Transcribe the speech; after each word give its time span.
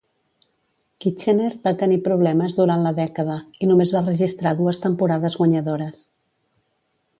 Kitchener 1.03 1.49
va 1.67 1.73
tenir 1.81 1.99
problemes 2.07 2.55
durant 2.61 2.87
la 2.87 2.95
dècada, 3.01 3.37
i 3.67 3.71
només 3.73 3.93
va 3.99 4.03
registrar 4.09 4.57
dues 4.63 4.83
temporades 4.89 5.41
guanyadores. 5.43 6.05